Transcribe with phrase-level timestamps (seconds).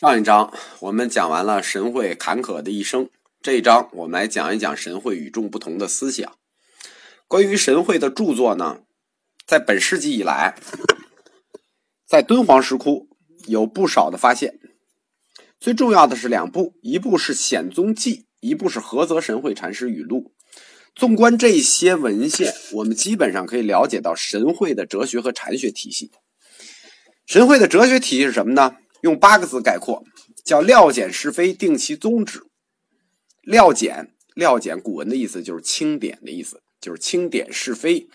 [0.00, 3.10] 上一章我们讲完了神会坎坷的一生，
[3.42, 6.38] 这一章我们来讲一讲神会与众不同的思想。
[7.26, 8.82] 关于神会的著作呢，
[9.44, 10.54] 在本世纪以来，
[12.06, 13.08] 在敦煌石窟
[13.48, 14.60] 有不少的发现。
[15.58, 20.32] 最重要的是两部，一部是《显宗记》，一部是菏泽神会禅师语录。
[20.94, 26.12] 纵观这些文献，我们基本上可以了解到神会的哲学和禅学体系。
[27.26, 28.76] 神会的哲学体系是什么呢？
[29.02, 30.02] 用八个字概括，
[30.44, 32.42] 叫料简是非，定其宗旨。
[33.42, 38.08] 料简，料简，古文的意思就是清点的意思，就是清点是非，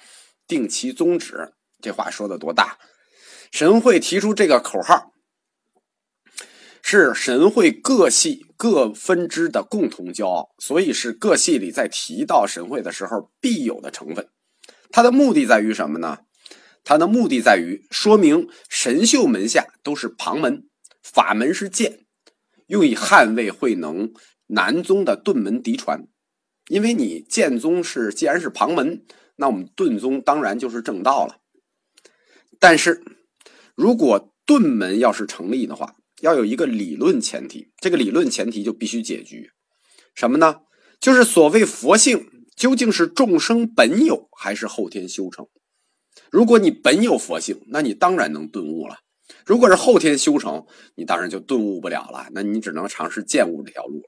[0.47, 1.53] 定其宗旨。
[1.81, 2.77] 这话说的多大？
[3.51, 5.11] 神会提出这个口号，
[6.81, 14.27] 是神会各系各分支的共同骄傲，所以是各系里在提到神会的时候必有的成分。
[14.91, 16.19] 它的目的在于什么呢？
[16.83, 20.63] 它的目的在于说明神秀门下都是旁门。
[21.03, 22.05] 法门是剑，
[22.67, 24.11] 用以捍卫慧能
[24.47, 26.07] 南宗的顿门嫡传。
[26.69, 31.41] 因为你剑宗是既然是旁门，那我们顿宗当然就是正道了。
[32.57, 33.03] 但是，
[33.75, 39.49] 如果顿门要是成立的话，要有一个理论前提，这个理论前提就必须解决
[40.15, 40.61] 什么呢？
[41.01, 45.49] 就是所谓佛性究竟是众生本有还是后天修成？
[46.31, 48.99] 如果你本有佛性，那你当然能顿悟了。
[49.45, 54.07] 如果是后天修成，你当然就顿悟不了了，那你只能尝试见悟这条路了。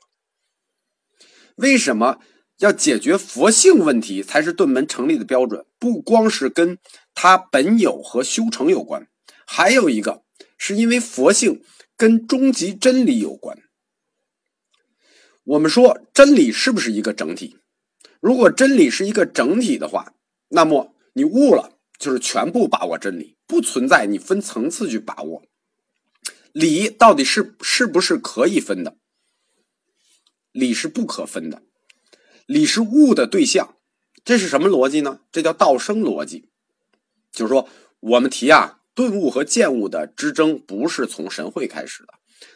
[1.56, 2.20] 为什么
[2.60, 5.66] 要解决佛性问题才是顿门成立的标准？
[5.78, 6.78] 不光是跟
[7.14, 9.08] 他本有和修成有关，
[9.46, 10.24] 还有一个
[10.58, 11.62] 是因为佛性
[11.98, 13.58] 跟终极真理有关。
[15.44, 17.58] 我们说真理是不是一个整体？
[18.20, 20.14] 如果真理是一个整体的话，
[20.50, 21.75] 那么你悟了。
[21.98, 25.44] 就是全部把握真理，不存在你分层次去把握
[26.52, 28.98] 理到底是是不是可以分的？
[30.52, 31.64] 理是不可分的，
[32.46, 33.76] 理是物的对象，
[34.24, 35.20] 这是什么逻辑呢？
[35.32, 36.50] 这叫道生逻辑。
[37.32, 37.68] 就是说，
[38.00, 42.14] 我们提啊，顿悟和见悟的之争不是从神会开始的，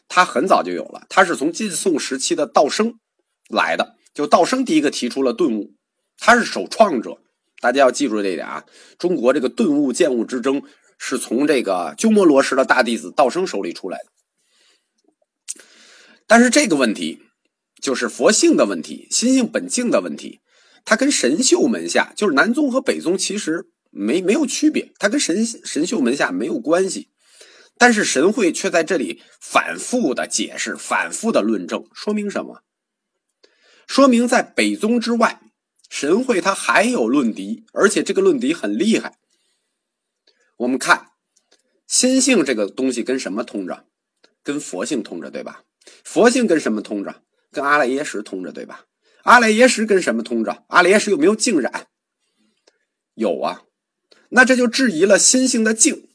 [0.08, 3.00] 它很早就有了，它是从晋宋时期的道生
[3.50, 3.98] 来的。
[4.14, 5.76] 就道生第一个提出了顿悟，
[6.18, 7.22] 他是首创者。
[7.60, 8.66] 大家要记住这一点啊！
[8.98, 10.64] 中国这个顿悟见悟之争，
[10.98, 14.06] 是从这个鸠摩罗什的大弟子道生手里出来的。
[16.26, 17.24] 但是这个问题，
[17.82, 20.40] 就是佛性的问题、心性本性的问题，
[20.86, 27.10] 它跟神秀门下，就是南宗和北宗，其实没没有区别，它跟神神秀门下没有关系。
[27.78, 32.62] 但是神会却在这里反复的解释、反复的论证，说明什么？
[33.88, 35.42] 说明在北宗之外。
[35.90, 39.18] 神会他还有论敌，而且这个论敌很厉害。
[40.58, 41.08] 我们看
[41.88, 43.86] 心性这个东西跟什么通着？
[44.44, 45.64] 跟佛性通着，对吧？
[46.04, 47.24] 佛性跟什么通着？
[47.52, 48.86] 跟阿赖耶识通着，对吧？
[49.24, 50.64] 阿赖耶识跟什么通着？
[50.68, 51.88] 阿赖耶识有没有净染？
[53.16, 53.64] 有啊。
[54.30, 56.08] 那这就质疑了心性的净。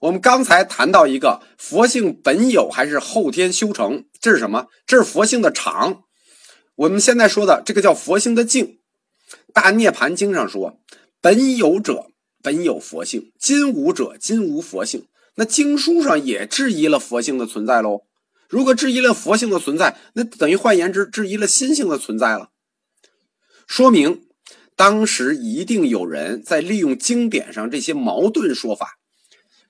[0.00, 4.06] 我们刚才谈到一个佛性本有还是后天修成？
[4.18, 4.68] 这是什么？
[4.86, 6.04] 这是佛性的常。
[6.80, 8.64] 我们现在说的这个叫佛性的净，
[9.52, 10.80] 《大涅盘经》上说
[11.20, 12.06] ：“本有者
[12.42, 18.04] 本有佛性，今无者今无佛性。”那经书上也质疑了佛性的存在喽。
[18.48, 22.48] 如果质疑了佛性的存在，那等于换言之，质疑了心性的存在了。
[23.66, 24.22] 说明
[24.74, 28.98] 当时一定有人在利用经典上这些矛盾说法，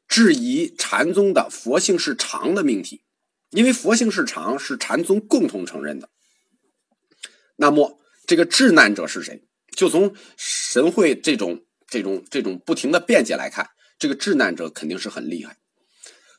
[0.06, 3.02] 质疑禅宗的佛性是常的命题，
[3.50, 6.08] 因为佛性是常是禅宗共同承认的。
[7.60, 9.42] 那么，这个智难者是谁？
[9.76, 15.58] 就从神会这种、这种、这种不停的辩解来看，这个智难者肯定是很厉害。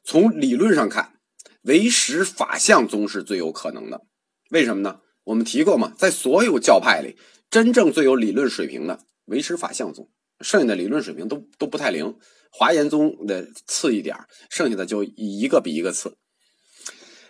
[0.04, 1.20] 从理论上看，
[1.62, 4.02] 唯识法相宗是最有可能的。
[4.50, 5.02] 为什么呢？
[5.26, 7.16] 我们提过嘛，在所有教派里，
[7.52, 10.10] 真正最有理论水平的唯识法相宗，
[10.40, 12.18] 剩下的理论水平都都不太灵。
[12.52, 14.18] 华严宗的次一点
[14.50, 16.18] 剩下的就一个比一个次。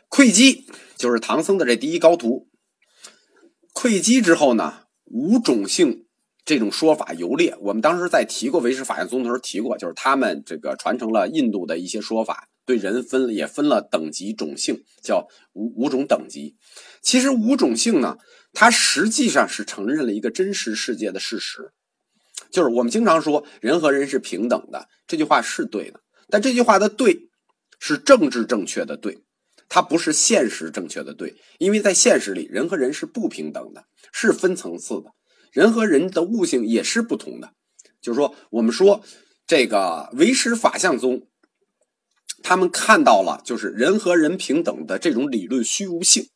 [0.07, 0.65] 窥基
[0.95, 2.47] 就是唐僧的这第一高徒。
[3.73, 6.06] 溃基之后呢，五种性
[6.44, 7.56] 这种说法游猎。
[7.62, 16.56] 我们当时在提过唯识法院宗的时候提过，就是他们这个传承了印度的一些说法，对人分也分了等级种性，叫五五种等级。
[17.01, 18.18] 其实五种性呢，
[18.53, 21.71] 它实际上是承认了一个真实世界的事实，
[22.51, 27.29] 就是我们经常说人和人是平等的，这句话是对的，但这句话的对
[27.79, 29.19] 是政治正确的对。
[29.73, 35.13] 它不是现实正确的对，因为在现实里，人和人是不平等的，是分层次的，
[35.53, 37.53] 人和人的悟性也是不同的。
[38.01, 39.01] 就是说，我们说
[39.47, 41.25] 这个唯识法相宗，
[42.44, 46.27] 他们看到了就是人和人平等的这种理论虚无性。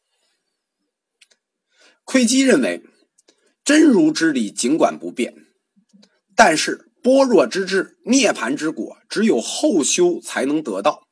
[2.06, 2.86] 窥基认为，
[3.66, 5.34] 真如之理尽管不变，
[6.38, 11.05] 但是般若之智、涅盘之果，只有后修才能得到。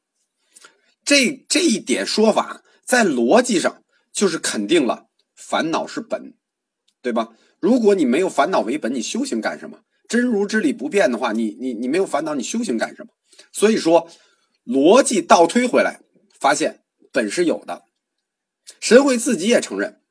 [1.05, 6.35] 这这一点说法，在逻辑上就是肯定了烦恼是本，
[7.01, 7.29] 对吧？
[7.59, 9.79] 如果你没有烦恼为本，你修行干什么？
[10.07, 13.13] 真如之理不变的话，你你你没有烦恼，你修行干什么？
[13.51, 14.09] 所以说，
[14.65, 16.01] 逻辑倒推回来，
[16.39, 17.83] 发现本是有的。
[18.79, 20.01] 神会自己也承认。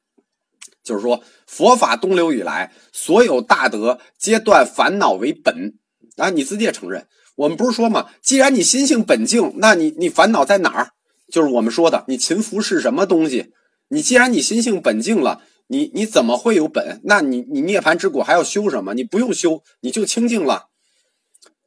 [0.83, 5.79] 就是说，佛法东流以来，所有大德皆断烦恼为本
[6.17, 6.31] 啊！
[6.31, 7.07] 你自己也承认，
[7.37, 8.11] 我们不是说嘛？
[8.23, 10.91] 既然你心性本净，那你你烦恼在哪儿？
[11.31, 13.53] 就是我们说的，你勤福是什么东西？
[13.89, 17.01] 你既然你心性本净了，你你怎么会有本？
[17.05, 18.95] 那你你涅槃之果还要修什么？
[18.95, 20.69] 你不用修，你就清净了。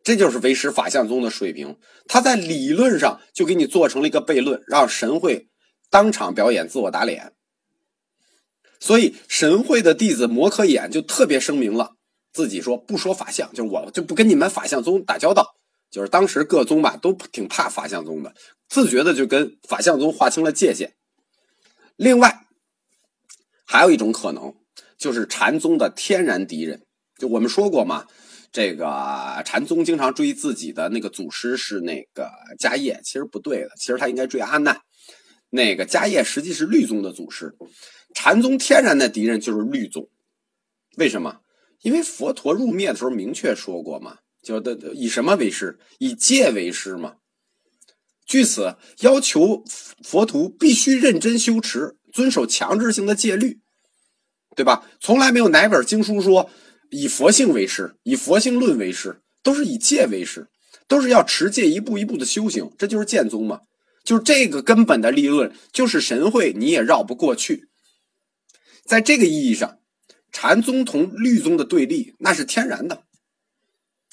[0.04, 1.78] 这就是唯识法相宗的水平，
[2.08, 5.48] 他在理论上就给你做成了一个悖论，让神会
[5.90, 7.34] 当场表演自我打脸。
[8.80, 11.95] 所以神会的弟子摩诃衍就特别声明了，
[12.36, 15.56] 自己说不说法相，就是我就不跟你们法相宗打交道。
[15.90, 18.36] 就是当时各宗吧都挺怕法相宗的，
[18.68, 20.94] 自觉的就跟法相宗划清了界限。
[21.96, 22.42] 另外，
[23.66, 24.54] 还有一种可能，
[24.98, 26.82] 就是禅宗的天然敌人。
[27.18, 28.06] 就我们说过嘛，
[28.52, 32.30] 这个禅宗经常追自己的那个祖师是那个
[32.60, 34.82] 迦叶，其实不对的，其实他应该追阿难。
[35.52, 37.56] 那个迦叶实际是律宗的祖师。
[38.14, 40.10] 禅宗天然的敌人就是律宗，
[40.98, 41.40] 为什么？
[41.82, 45.80] 因为佛陀入灭的时候明确说过嘛，就的以什么为师？
[46.00, 47.16] 以戒为师嘛。
[48.26, 49.64] 据此要求
[50.04, 53.60] 佛徒必须认真修持，遵守强制性的戒律，
[54.56, 54.90] 对吧？
[55.00, 56.50] 从来没有哪本经书说
[56.90, 60.48] 以佛性为师，以佛性论为师，都是以戒为师，
[60.88, 63.62] 都是要持戒，一步一步的修行，这就是剑宗嘛。
[64.04, 67.70] 就是这个根本的立论，就是神会你也绕不过去。
[68.86, 69.80] 在这个意义上，
[70.38, 73.06] 禅宗同律宗的对立那是天然的，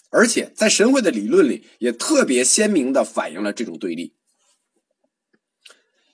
[0.08, 4.14] 而且在神会的理论里也特别鲜明的反映了这种对立。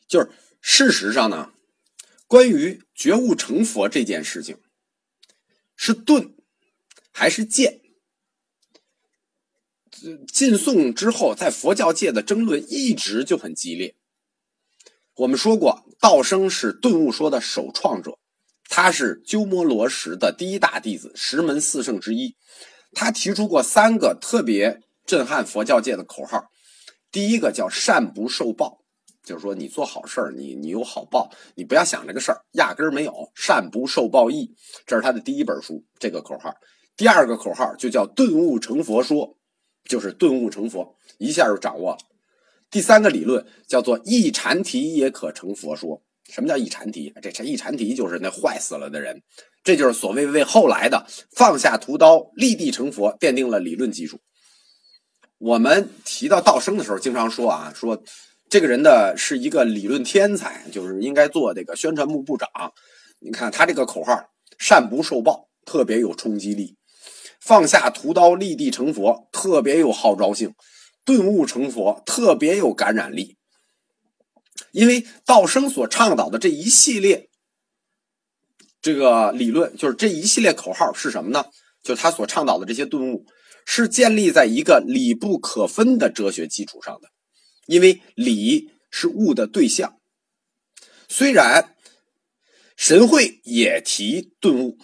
[0.09, 0.31] 就是
[0.63, 1.53] 事实上呢，
[2.27, 4.57] 关于觉悟成佛这件事情，
[5.77, 6.35] 是顿
[7.13, 7.83] 还是渐？
[10.33, 13.95] 晋宋之后，在佛教界的争论一直就很激烈。
[15.17, 18.19] 我们说过，道生是顿悟说的首创者。
[18.69, 22.37] 他是鸠摩罗什的第一大弟子，十门四圣之一。
[22.93, 26.45] 他提出过三个特别震撼佛教界的口号。
[27.11, 28.85] 第一个叫“善不受报”，
[29.25, 34.55] 就是说你做好事儿，你你有好报，你不要想这个事儿，压根儿没有“善不受报义”。
[34.87, 36.55] 这是他的第一本书，这个口号。
[36.97, 39.39] 第二个口号就叫“顿悟成佛说”，
[39.89, 41.99] 就是顿悟成佛，一下就掌握了。
[42.71, 46.03] 第三个理论叫做“一禅题也可成佛说”。
[46.29, 47.13] 什么叫一禅题？
[47.23, 49.23] 这这一禅题就是那坏死了的人，
[49.65, 54.19] 这就是所谓为后来的放下屠刀立地成佛奠定了理论基础。
[55.39, 58.03] 我们提到道生的时候，经常说啊，说
[58.51, 62.49] 这个人的是一个理论天才，就是应该做这个宣传部部长。
[63.21, 66.77] 你看他这个口号“善不受报”特别有冲击力
[67.41, 70.55] ，“放下屠刀立地成佛”特别有号召性
[71.07, 73.38] ，“顿悟成佛”特别有感染力。
[74.73, 77.29] 因为道生所倡导的这一系列
[78.81, 81.45] 这个理论，就是这一系列口号是什么呢？
[81.83, 83.27] 就是他所倡导的这些顿悟，
[83.65, 87.09] 是建立在一个理不可分的哲学基础上的。
[87.67, 89.99] 因为理是悟的对象。
[91.09, 91.77] 虽然
[92.77, 94.79] 神会也提顿悟，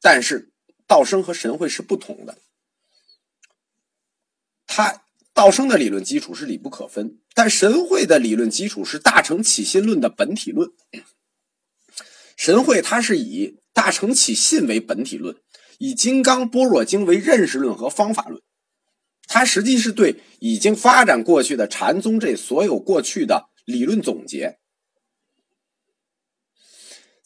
[0.00, 0.52] 但是
[0.86, 2.38] 道生和神会是不同的。
[4.66, 5.02] 他。
[5.34, 10.70] 道生的理论基础是理不可分，但神会的理论基础是大乘起信论的本体论。
[12.36, 15.36] 神会它是以大乘起信为本体论，
[15.78, 18.42] 以金刚般若经为认识论和方法论。
[19.28, 24.58] 它实际是对已经发展过去的禅宗这所有过去的理论总结。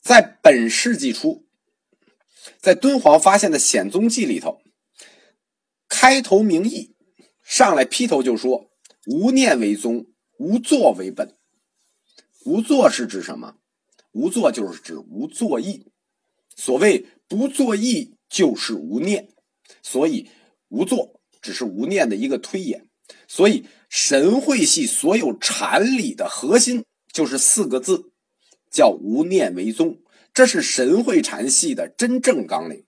[0.03, 1.47] 在本世纪初，
[2.61, 4.61] 在敦煌发现的显宗记里头，
[5.89, 6.95] 开头明义。
[7.43, 8.71] 上来劈头就说
[9.07, 10.07] ：“无念为宗，
[10.39, 11.37] 无作为本。
[12.45, 13.57] 无作是指什么？
[14.13, 15.93] 无作就是指无作意。
[16.57, 19.29] 所谓不作意，就是无念。
[19.83, 20.29] 所以
[20.69, 22.89] 无作只是无念的一个推演。
[23.29, 28.11] 所以神会系所有禅理的核心就是四个字，
[28.71, 30.03] 叫无念为宗。
[30.35, 32.85] 这是神会禅系的真正纲领。”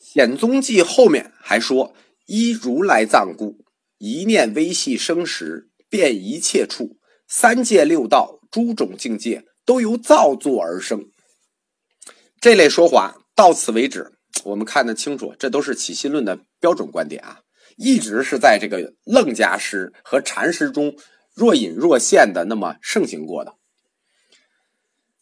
[0.00, 1.94] 显宗记后面还说
[2.28, 3.64] ：“依如来藏故，
[3.96, 11.10] 一念微细生时，遍一切处，三界六道诸种境界都由造作而生。
[12.38, 14.12] 这类说法到此为止，
[14.44, 17.40] 我们看得清楚，这都是起心论的标准观点啊，
[17.78, 20.94] 一直是在这个楞伽师和禅师中
[21.34, 23.54] 若隐若现的那么盛行过的。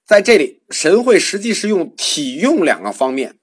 [0.05, 3.39] 在这里，神会实际是用体用两个方面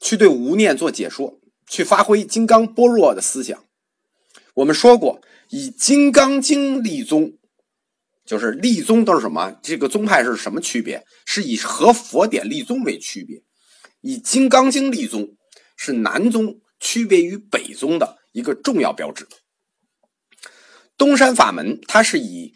[0.00, 1.39] 去对无念做解说，
[1.70, 3.64] 去发挥金刚般若的思想。
[4.54, 7.38] 我们说过，以《金刚经》立宗，
[8.26, 9.56] 就是立宗都是什么？
[9.62, 11.06] 这个宗派是什么区别？
[11.24, 13.44] 是以和佛典立宗为区别。
[14.00, 15.36] 以《金刚经》立宗
[15.76, 19.28] 是南宗区别于北宗的一个重要标志。
[20.96, 22.54] 东山法门它是以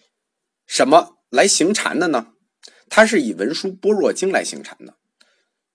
[0.66, 2.32] 什么来行禅的呢？
[2.90, 4.96] 它是以文殊般若经来行禅的，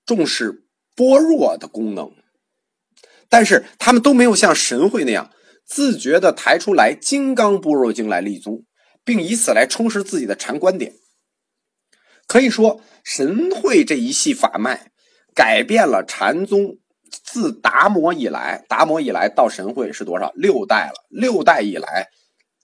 [0.06, 2.14] 重视般若的功能，
[3.30, 5.32] 但是他们都没有像神会那样。
[5.66, 8.66] 自觉的抬出来《金刚般若经》来立宗，
[9.06, 10.94] 并以此来充实自己的禅观点。
[12.26, 14.92] 可以说，神会这一系法脉
[15.36, 16.78] 改变了禅宗。
[17.24, 20.32] 自达摩以来，达摩以来到神会是多少？
[20.36, 21.06] 六代了。
[21.10, 22.08] 六代以来，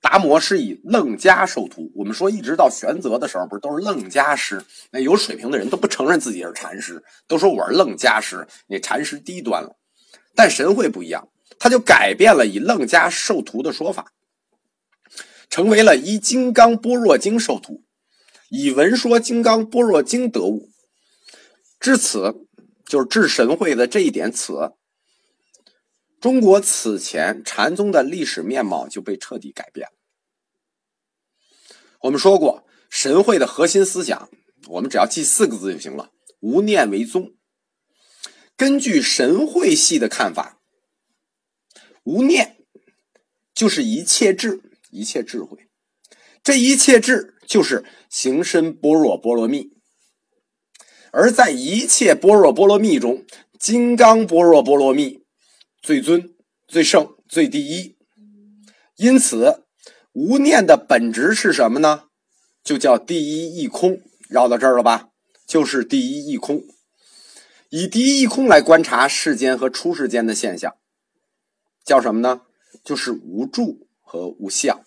[0.02, 1.92] 达摩是以楞伽授徒。
[1.96, 4.64] 我们说，一直到玄泽的时候，不是都是楞伽师？
[4.92, 9.76] 那有水平的人都不承认自己是禅师，都说我是楞伽师，那禅师低端了。
[10.36, 11.30] 但神会不一样。
[11.58, 14.12] 他就改变了以楞伽授徒的说法，
[15.50, 17.82] 成为了依《金刚般若经》授徒，
[18.50, 20.70] 以文说《金刚般若经》得悟。
[21.80, 22.48] 至此，
[22.86, 24.74] 就是至神会的这一点，此
[26.20, 29.94] 中国此前禅宗的历史面貌就被彻底改变了。
[32.02, 34.30] 我们说过，神会的核心思想，
[34.68, 36.12] 我们只要记四个字就行了：
[36.42, 37.34] 无念为宗。
[38.58, 40.62] 根据神会系的看法。
[42.04, 42.58] 无念
[43.54, 45.68] 就是一切智，一切智慧。
[46.44, 49.72] 这一切智就是行深般若波罗蜜。
[51.12, 53.26] 而在一切般若波罗蜜中，
[53.60, 55.24] 金刚般若波罗蜜
[55.82, 56.36] 最尊、
[56.68, 57.96] 最圣、最第一。
[58.98, 59.64] 因此，
[60.14, 62.10] 无念的本质是什么呢？
[62.64, 64.02] 就叫第一义空。
[64.30, 65.10] 绕到这儿了吧？
[65.48, 66.64] 就是第一义空。
[67.78, 70.78] 以第一空来观察世间和出世间的现象。
[71.84, 72.44] 叫什么呢？
[72.86, 74.86] 就是无助和无相。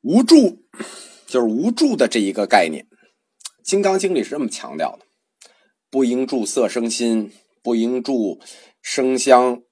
[0.00, 0.66] 无助
[1.28, 2.84] 就是无助的这一个概念，
[3.62, 5.06] 《金刚经》里是这么强调的：
[5.88, 8.40] 不应住色生心，不应住
[8.82, 9.62] 声香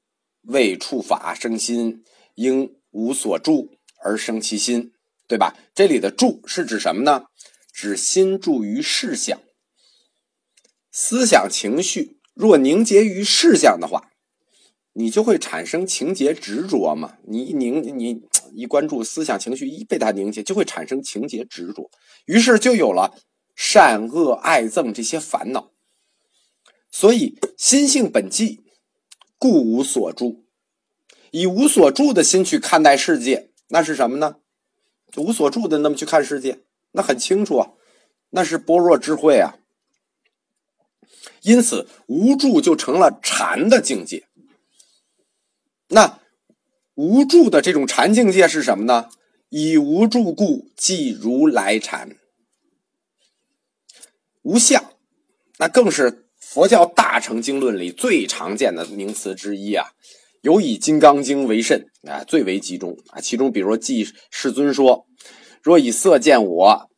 [0.42, 2.04] 味触法生心，
[2.36, 3.72] 应无所住
[4.04, 4.92] 而生其心，
[5.26, 5.56] 对吧？
[5.74, 7.24] 这里的住是指什么呢？
[7.72, 9.38] 指心住于事想、
[10.98, 12.16] 思想、情绪。
[12.32, 14.10] 若凝结于事项的话，
[14.94, 17.16] 你就会产生情节执着嘛。
[17.28, 18.22] 你一凝，你
[18.54, 21.90] 一关注思想情绪，一被它凝结，就会产生情节执着，
[22.24, 23.14] 于是就有了
[23.54, 25.70] 善恶爱憎这些烦恼。
[26.90, 28.60] 所以心性本寂，
[29.38, 30.46] 故无所住。
[31.30, 34.36] 以无所住的心去看待世界，那是什么呢？
[35.16, 36.60] 无所住的那么去看世界，
[36.92, 37.72] 那很清楚啊，
[38.30, 39.58] 那是般若智慧啊。
[41.46, 44.26] 因此，无助就成了禅的境界。
[45.90, 46.18] 那
[46.96, 49.08] 无助的这种禅境界是什么呢？
[49.48, 52.16] 以无助故，即如来禅。
[54.42, 54.92] 无相，
[55.58, 59.92] 那更是佛教大乘经论里最常见的名词之一啊。
[60.42, 63.20] 尤以《金刚经》为甚啊，最为集中啊。
[63.20, 65.06] 其中，比如说记世尊说
[65.62, 66.90] ：“若以色见我，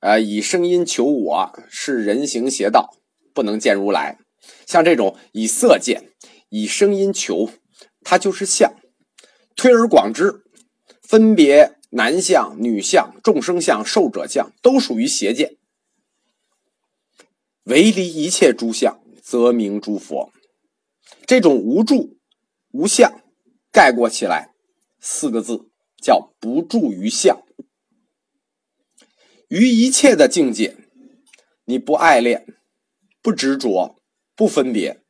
[0.00, 2.94] 呃，以声音求我，是人行邪道。”
[3.36, 4.18] 不能见如来，
[4.64, 6.10] 像这种以色见、
[6.48, 7.50] 以声音求，
[8.00, 8.74] 它就是相。
[9.54, 10.42] 推而广之，
[11.02, 15.58] 分别男相、女相、众生相、寿者相，都属于邪见。
[17.64, 20.32] 唯离一切诸相，则名诸佛。
[21.26, 22.16] 这种无住、
[22.70, 23.20] 无相，
[23.70, 24.54] 概括起来
[24.98, 25.68] 四个字，
[26.02, 27.42] 叫不住于相。
[29.48, 30.76] 于一切的境界，
[31.66, 32.46] 你不爱恋。
[33.26, 34.00] 不执着，
[34.36, 35.02] 不分别。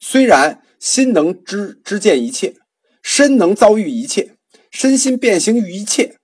[0.00, 2.56] 虽然心能知知见一切，
[3.02, 4.38] 身能遭遇一切，
[4.70, 6.16] 身心变形于一切，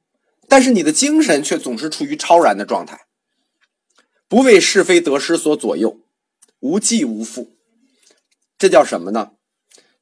[0.48, 3.00] 但是你的精神却总是处于超然的状态，
[4.28, 6.00] 不为是非得失所左右，
[6.60, 7.54] 无记无负。
[8.56, 9.32] 这叫什么呢？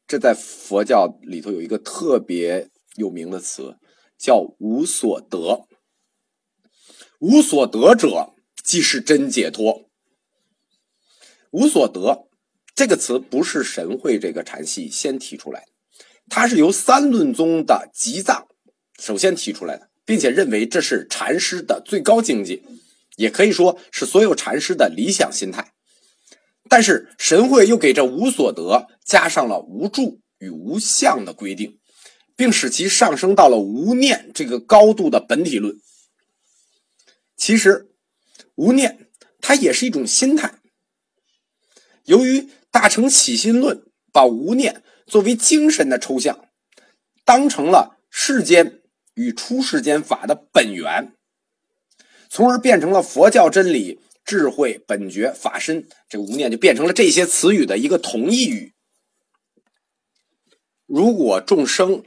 [0.06, 3.76] 这在佛教里头有一个特别有名的词，
[4.16, 5.66] 叫无所得。
[7.18, 9.88] 无所得者，即是真解脱。
[11.52, 12.28] 无所得
[12.74, 15.66] 这个词不是神会这个禅系先提出来的，
[16.28, 18.48] 它是由三论宗的吉藏
[18.98, 22.62] 首先提出来的，并且认为这是禅师的最高境界，
[23.16, 25.72] 也可以说是所有禅师的理想心态。
[26.68, 31.78] 但是神会又给这无所得加上了无住与无相的规定，
[32.34, 35.76] 并使其上升到了无念这个高度的本体论。
[37.36, 37.90] 其实，
[38.54, 39.10] 无念
[39.42, 40.61] 它也是一种心态。
[42.04, 46.46] 由于大乘起心论把无念作为精神的抽象，
[47.24, 48.80] 当成了世间
[49.14, 51.14] 与出世间法的本源，
[52.28, 55.86] 从而变成了佛教真理、智慧、本觉、法身。
[56.08, 58.74] 这个无念就变成了这些词语的一个同义语。
[60.86, 62.02] 如果众生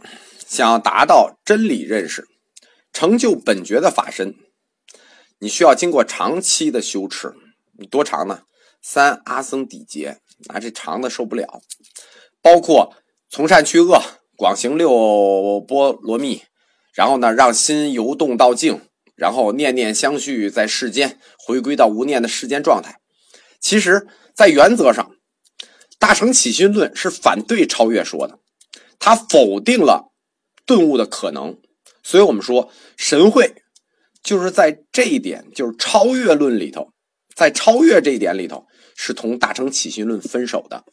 [0.48, 2.28] 想要达到真理认识，
[2.94, 4.36] 成就本觉的法身，
[5.40, 7.34] 你需要经过长期的修持。
[7.78, 8.44] 你多长呢？
[8.88, 11.64] 三阿僧底劫，啊，这长的受不了。
[12.40, 12.94] 包括
[13.28, 14.00] 从善去恶，
[14.38, 16.44] 广行六波罗蜜，
[16.94, 18.82] 然后呢，让心由动到静，
[19.16, 23.00] 然后念念相续在世间，回归到无念的世间状态。
[23.60, 25.16] 其实，在原则上，
[25.98, 28.38] 大乘起心论是反对超越说的，
[29.00, 30.12] 它否定了
[30.64, 31.58] 顿悟的可能。
[32.04, 33.64] 所以我们说，神会
[34.22, 36.92] 就是在这一点，就是超越论里头，
[37.36, 38.66] 在超越这一点里头。
[38.98, 40.86] 是同大乘起心论分手的。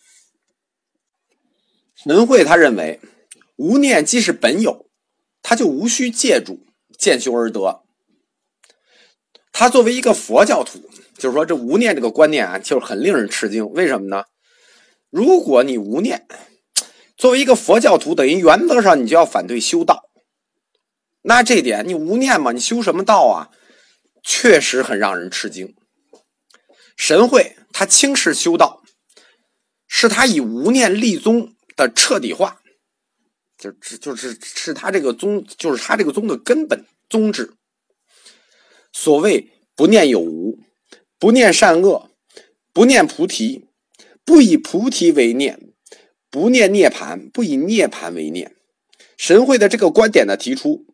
[1.94, 3.00] 神会他认为，
[3.54, 4.90] 无念既是本有，
[5.40, 6.66] 他就无需借助
[6.98, 7.84] 见修而得。
[9.52, 13.70] 他作为一个佛教徒，就是说这无念这个观念啊，就是很令人吃惊。
[13.70, 14.24] 为什么呢？
[15.08, 16.26] 如果你无念，
[17.16, 20.10] 作为一个佛教徒，等于原则上你就要反对修道。
[21.22, 22.50] 那这点你无念嘛？
[22.50, 23.50] 你修什么道啊？
[24.24, 25.76] 确实很让人吃惊。
[26.96, 27.56] 神会。
[27.74, 28.82] 他轻视修道，
[29.88, 32.60] 是他以无念立宗的彻底化，
[33.56, 37.54] 就是就是是他这个宗，就是他这个宗的根本宗旨。
[38.92, 40.58] 所谓不念有无，
[41.18, 42.10] 不念善恶，
[42.74, 43.68] 不念菩提，
[44.22, 45.72] 不以菩提为念，
[46.30, 48.54] 不念涅盘，不以涅盘为念。
[49.16, 50.84] 神会的这个观点的提出，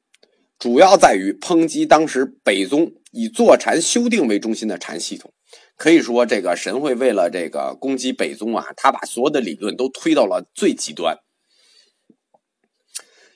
[0.61, 5.33] 主要在于抨击当时北宗以坐禅修定为中心的禅系统。
[5.79, 11.17] 可以说，这个神会为了这个攻击北宗啊，他把所有的理论都推到了最极端。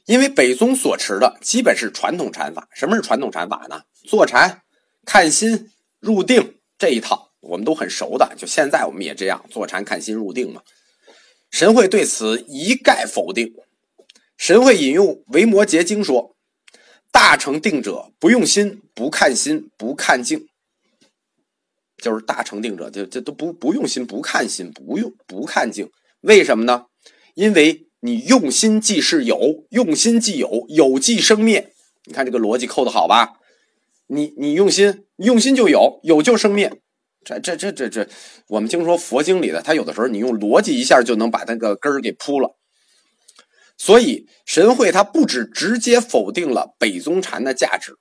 [0.07, 2.68] 因为北宗所持的基本是传统禅法。
[2.74, 3.83] 什么是传统禅法呢？
[4.05, 4.62] 坐禅、
[5.07, 8.35] 看心、入定这一套，我们都很熟的。
[8.37, 10.62] 就现在我们也这样坐禅、看心、入定嘛。
[11.52, 13.55] 神会对此一概否定。
[14.37, 16.35] 神会引用《维摩诘经》说
[17.12, 20.48] ：“大成定者，不用心，不看心，不看境。”
[22.02, 25.88] 就是大成定者，就这都不不用心，不看心，不用不看境，
[26.22, 26.86] 为什么呢？
[27.34, 31.72] 因为你用心即是有，用心即有，有即生灭。
[32.04, 33.34] 你看这个逻辑扣的好吧？
[34.08, 36.82] 你你用心，用心就有，有就生灭。
[37.24, 38.08] 这这这这这，
[38.48, 42.56] 我们听说佛经里的，他有的时候你用逻辑一下就能把那个根儿给铺了。
[43.78, 47.96] 所以神会他不止直接否定了北宗禅的价值，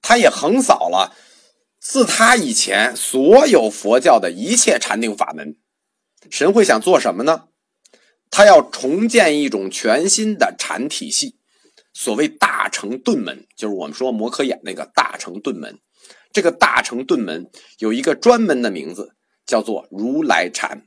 [0.00, 1.12] 他也横扫了。
[1.88, 5.56] 自他以前，所有佛教的一切禅定法门，
[6.28, 7.44] 神会想做什么呢？
[8.28, 11.38] 他要重建一种全新的禅体系，
[11.94, 15.78] 所谓大乘顿门，就是我们说摩诃衍那个大乘顿门。
[16.32, 19.14] 这个大乘顿门有一个专门的名字，
[19.46, 20.86] 叫做如来禅。